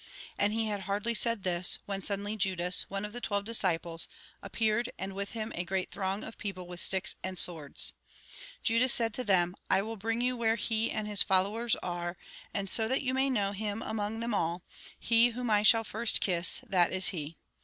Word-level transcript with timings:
And 0.35 0.51
he 0.51 0.65
had 0.65 0.79
hardly 0.89 1.13
said 1.13 1.43
this, 1.43 1.77
when 1.85 2.01
suddenly 2.01 2.35
Judas, 2.35 2.89
one 2.89 3.05
of 3.05 3.13
the 3.13 3.21
twelve 3.21 3.45
disciples, 3.45 4.07
appeared, 4.41 4.91
and 4.97 5.13
with 5.13 5.33
him 5.33 5.51
a 5.53 5.63
great 5.63 5.91
throng 5.91 6.23
of 6.23 6.39
people 6.39 6.65
with 6.65 6.79
sticks 6.79 7.15
and 7.23 7.37
swords. 7.37 7.93
Judas 8.63 8.91
said 8.91 9.13
to 9.13 9.23
them:" 9.23 9.53
I 9.69 9.83
will 9.83 9.97
bring 9.97 10.19
you 10.19 10.35
where 10.35 10.55
he 10.55 10.89
and 10.89 11.07
his 11.07 11.21
followers 11.21 11.75
are, 11.83 12.17
and 12.51 12.67
so 12.67 12.87
that 12.87 13.03
you 13.03 13.13
may 13.13 13.29
know 13.29 13.51
him 13.51 13.83
among 13.83 14.21
them 14.21 14.33
all, 14.33 14.63
he 14.99 15.27
whom 15.29 15.51
I 15.51 15.61
shall 15.61 15.83
first 15.83 16.19
kiss, 16.19 16.61
that 16.67 16.91
is 16.91 17.09
he." 17.09 17.37